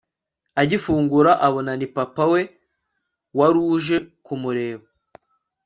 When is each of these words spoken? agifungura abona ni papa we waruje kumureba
agifungura 0.61 1.31
abona 1.47 1.71
ni 1.79 1.87
papa 1.95 2.23
we 2.31 2.41
waruje 3.37 3.95
kumureba 4.25 4.87